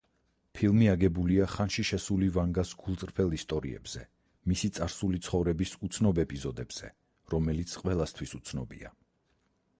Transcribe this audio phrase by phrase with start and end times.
[0.59, 4.07] ფილმი აგებულია ხანშიშესული ვანგას გულწრფელ ისტორიებზე
[4.53, 6.91] მისი წარსული ცხოვრების უცნობ ეპიზოდებზე,
[7.37, 8.95] რომელიც ყველასთვის უცნობია.